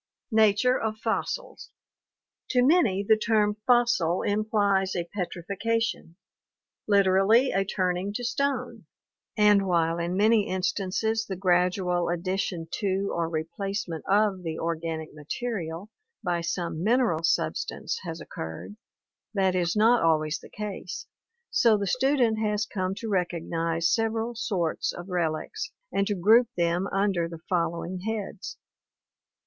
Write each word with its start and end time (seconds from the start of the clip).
Nature 0.31 0.79
of 0.81 0.97
Fossils 0.97 1.69
To 2.49 2.65
many 2.65 3.03
the 3.03 3.15
term 3.15 3.57
fossil 3.67 4.23
implies 4.23 4.95
a 4.95 5.05
petrifaction— 5.15 6.15
literally 6.97 7.51
a 7.51 7.63
turn 7.63 7.97
ing 7.97 8.11
to 8.13 8.23
stone— 8.23 8.87
and 9.37 9.67
while 9.67 9.99
in 9.99 10.17
many 10.17 10.47
instances 10.49 11.27
the 11.27 11.35
gradual 11.35 12.09
addition 12.09 12.67
to 12.79 13.11
or 13.13 13.29
replacement 13.29 14.03
of 14.07 14.41
the 14.41 14.57
organic 14.57 15.13
material 15.13 15.91
by 16.23 16.41
some 16.41 16.83
mineral 16.83 17.23
substance 17.23 17.99
has 18.01 18.19
occurred, 18.19 18.77
that 19.35 19.53
is 19.53 19.75
not 19.75 20.01
always 20.01 20.39
the 20.39 20.49
case, 20.49 21.05
so 21.51 21.77
the 21.77 21.85
student 21.85 22.39
has 22.39 22.65
come 22.65 22.95
to 22.95 23.07
recognize 23.07 23.93
several 23.93 24.33
sorts 24.33 24.91
of 24.93 25.09
relics 25.09 25.69
and 25.91 26.07
to 26.07 26.15
group 26.15 26.47
them 26.57 26.87
under 26.91 27.29
the 27.29 27.37
fol 27.47 27.73
lowing 27.73 27.99
heads. 27.99 28.57